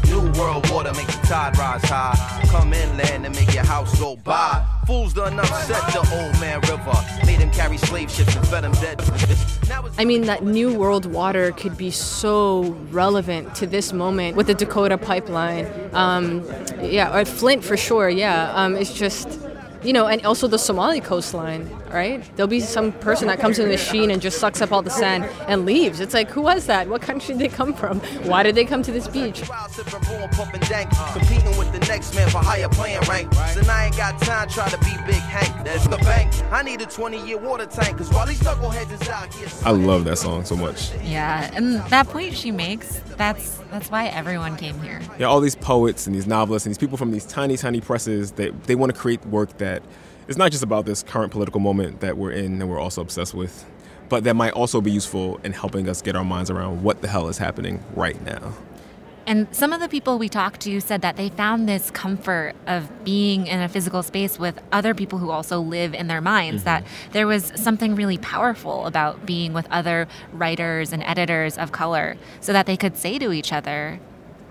New 0.07 0.31
world 0.39 0.69
water 0.71 0.93
make 0.93 1.07
the 1.07 1.27
tide 1.27 1.57
rise 1.57 1.83
high. 1.83 2.41
Come 2.47 2.71
inland 2.71 3.25
and 3.25 3.35
make 3.35 3.53
your 3.53 3.65
house 3.65 3.99
go 3.99 4.15
by. 4.15 4.65
Fools 4.87 5.13
done 5.13 5.37
upset 5.37 5.91
the 5.91 5.99
old 5.99 6.39
man 6.39 6.61
river. 6.61 7.25
Made 7.25 7.39
him 7.39 7.51
carry 7.51 7.77
slave 7.79 8.09
ships 8.09 8.37
and 8.37 8.47
fed 8.47 8.63
him 8.63 8.71
dead. 8.71 9.01
I 9.97 10.05
mean, 10.05 10.21
that 10.21 10.41
new 10.41 10.73
world 10.73 11.05
water 11.05 11.51
could 11.51 11.77
be 11.77 11.91
so 11.91 12.77
relevant 12.91 13.55
to 13.55 13.67
this 13.67 13.91
moment 13.91 14.37
with 14.37 14.47
the 14.47 14.53
Dakota 14.53 14.97
pipeline. 14.97 15.67
Um, 15.91 16.45
yeah, 16.81 17.13
or 17.13 17.25
Flint 17.25 17.61
for 17.61 17.75
sure, 17.75 18.09
yeah. 18.09 18.53
Um, 18.55 18.77
it's 18.77 18.93
just, 18.93 19.48
you 19.83 19.93
know, 19.93 20.07
and 20.07 20.25
also 20.25 20.47
the 20.47 20.59
Somali 20.59 20.99
coastline. 21.01 21.69
right? 21.89 22.23
There'll 22.35 22.47
be 22.47 22.59
some 22.59 22.91
person 22.91 23.27
that 23.27 23.39
comes 23.39 23.59
in 23.59 23.65
the 23.65 23.71
machine 23.71 24.11
and 24.11 24.21
just 24.21 24.39
sucks 24.39 24.61
up 24.61 24.71
all 24.71 24.81
the 24.81 24.89
sand 24.89 25.25
and 25.47 25.65
leaves. 25.65 25.99
It's 25.99 26.13
like, 26.13 26.29
who 26.29 26.41
was 26.41 26.67
that? 26.67 26.87
What 26.87 27.01
country 27.01 27.35
did 27.35 27.39
they 27.39 27.55
come 27.55 27.73
from? 27.73 27.99
Why 28.29 28.43
did 28.43 28.55
they 28.55 28.65
come 28.65 28.83
to 28.83 28.91
this 28.91 29.07
beach? 29.07 29.41
Competing 31.13 31.57
with 31.57 31.71
the 31.71 31.85
next 31.87 32.13
man 32.15 32.29
for 32.29 32.39
higher 32.39 32.69
playing 32.69 33.01
rank. 33.01 33.33
So 33.33 33.61
I 33.69 33.85
ain't 33.85 33.97
got 33.97 34.21
time 34.21 34.49
try 34.49 34.69
to 34.69 34.77
be 34.79 34.91
Big 35.05 35.15
Hank. 35.15 35.65
That's 35.65 35.87
the 35.87 35.97
bank. 35.97 36.33
I 36.51 36.63
need 36.63 36.81
a 36.81 36.85
20 36.85 37.25
year 37.25 37.37
water 37.37 37.65
tank. 37.65 37.97
Cause 37.97 38.11
while 38.11 38.25
these 38.25 38.39
knuckleheads 38.41 39.01
is 39.01 39.09
out 39.09 39.33
here. 39.33 39.47
I 39.65 39.71
love 39.71 40.03
that 40.05 40.17
song 40.17 40.45
so 40.45 40.55
much. 40.55 40.91
Yeah, 41.03 41.49
and 41.53 41.75
that 41.89 42.07
point 42.07 42.35
she 42.35 42.51
makes, 42.51 42.99
that's 43.17 43.59
that's 43.71 43.91
why 43.91 44.07
everyone 44.07 44.57
came 44.57 44.79
here. 44.81 44.99
Yeah, 45.19 45.27
all 45.27 45.39
these 45.39 45.55
poets 45.55 46.07
and 46.07 46.15
these 46.15 46.25
novelists 46.25 46.65
and 46.65 46.71
these 46.71 46.79
people 46.79 46.97
from 46.97 47.11
these 47.11 47.25
tiny, 47.25 47.55
tiny 47.55 47.81
presses, 47.81 48.31
they, 48.31 48.49
they 48.49 48.73
want 48.73 48.91
to 48.93 48.99
create 48.99 49.23
work 49.27 49.55
that 49.59 49.68
is 50.27 50.37
not 50.37 50.51
just 50.51 50.63
about 50.63 50.85
this 50.85 51.03
current 51.03 51.31
political 51.31 51.59
moment 51.59 52.01
that 52.01 52.17
we're 52.17 52.31
in 52.31 52.61
and 52.61 52.69
we're 52.69 52.79
also 52.79 53.01
obsessed 53.01 53.33
with, 53.33 53.65
but 54.09 54.23
that 54.23 54.35
might 54.35 54.53
also 54.53 54.81
be 54.81 54.91
useful 54.91 55.39
in 55.43 55.53
helping 55.53 55.87
us 55.89 56.01
get 56.01 56.15
our 56.15 56.23
minds 56.23 56.49
around 56.49 56.83
what 56.83 57.01
the 57.01 57.07
hell 57.07 57.27
is 57.27 57.37
happening 57.37 57.83
right 57.95 58.21
now. 58.23 58.53
And 59.29 59.47
some 59.55 59.73
of 59.73 59.79
the 59.79 59.87
people 59.87 60.17
we 60.17 60.27
talked 60.27 60.61
to 60.61 60.79
said 60.81 61.03
that 61.03 61.15
they 61.15 61.29
found 61.29 61.69
this 61.69 61.91
comfort 61.91 62.55
of 62.65 62.89
being 63.03 63.45
in 63.45 63.61
a 63.61 63.69
physical 63.69 64.01
space 64.01 64.39
with 64.39 64.59
other 64.71 64.95
people 64.95 65.19
who 65.19 65.29
also 65.29 65.59
live 65.59 65.93
in 65.93 66.07
their 66.07 66.19
minds, 66.19 66.63
mm-hmm. 66.63 66.83
that 66.83 66.83
there 67.11 67.27
was 67.27 67.53
something 67.55 67.93
really 67.93 68.17
powerful 68.17 68.87
about 68.87 69.27
being 69.27 69.53
with 69.53 69.67
other 69.69 70.07
writers 70.33 70.91
and 70.91 71.03
editors 71.03 71.59
of 71.59 71.71
color 71.71 72.17
so 72.39 72.51
that 72.53 72.65
they 72.65 72.75
could 72.75 72.97
say 72.97 73.19
to 73.19 73.31
each 73.31 73.53
other, 73.53 73.99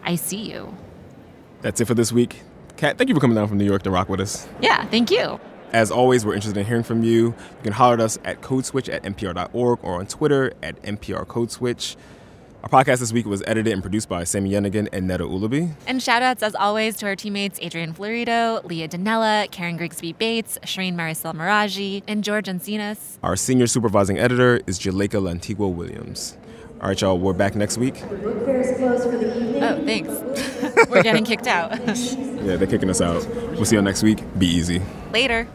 I 0.04 0.14
see 0.14 0.48
you. 0.48 0.76
That's 1.60 1.80
it 1.80 1.86
for 1.86 1.94
this 1.94 2.12
week. 2.12 2.42
Kat, 2.78 2.96
thank 2.96 3.08
you 3.08 3.14
for 3.14 3.20
coming 3.20 3.34
down 3.34 3.48
from 3.48 3.58
New 3.58 3.64
York 3.64 3.82
to 3.82 3.90
rock 3.90 4.08
with 4.08 4.20
us. 4.20 4.46
Yeah, 4.60 4.84
thank 4.86 5.10
you. 5.10 5.40
As 5.72 5.90
always, 5.90 6.24
we're 6.24 6.34
interested 6.34 6.60
in 6.60 6.64
hearing 6.64 6.84
from 6.84 7.02
you. 7.02 7.26
You 7.26 7.62
can 7.64 7.72
holler 7.72 7.94
at 7.94 8.00
us 8.00 8.18
at 8.24 8.40
codeswitch 8.40 8.88
at 8.92 9.02
npr.org 9.02 9.80
or 9.82 9.98
on 9.98 10.06
Twitter 10.06 10.52
at 10.62 10.80
npr 10.82 11.26
codeswitch. 11.26 11.96
Our 12.62 12.70
podcast 12.70 13.00
this 13.00 13.12
week 13.12 13.26
was 13.26 13.42
edited 13.48 13.72
and 13.72 13.82
produced 13.82 14.08
by 14.08 14.22
Sami 14.22 14.52
Yenigun 14.52 14.88
and 14.92 15.10
Neda 15.10 15.20
Ulaby. 15.20 15.74
And 15.88 16.00
shout 16.00 16.22
outs, 16.22 16.42
as 16.44 16.54
always, 16.54 16.96
to 16.98 17.06
our 17.06 17.16
teammates 17.16 17.58
Adrian 17.60 17.94
Florido, 17.94 18.64
Leah 18.64 18.88
Donnella, 18.88 19.50
Karen 19.50 19.76
Grigsby 19.76 20.12
Bates, 20.12 20.56
Shereen 20.62 20.94
Marisol 20.94 21.34
Meraji, 21.34 22.04
and 22.06 22.22
George 22.22 22.46
Encinas. 22.46 23.18
Our 23.24 23.34
senior 23.34 23.66
supervising 23.66 24.18
editor 24.18 24.60
is 24.68 24.78
Juleyka 24.78 25.20
Lantigua 25.20 25.72
Williams. 25.72 26.36
All 26.80 26.86
right, 26.86 27.00
y'all, 27.00 27.18
we're 27.18 27.32
back 27.32 27.56
next 27.56 27.76
week. 27.76 28.00
Oh, 28.04 29.82
thanks. 29.84 30.12
We're 30.88 31.02
getting 31.02 31.24
kicked 31.24 31.48
out. 31.48 31.76
Yeah, 31.88 32.56
they're 32.56 32.68
kicking 32.68 32.88
us 32.88 33.00
out. 33.00 33.26
We'll 33.28 33.64
see 33.64 33.74
you 33.74 33.80
all 33.80 33.84
next 33.84 34.04
week. 34.04 34.22
Be 34.38 34.46
easy. 34.46 34.80
Later. 35.12 35.48